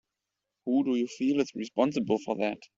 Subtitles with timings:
[0.65, 2.57] Who do you feel is responsible for that?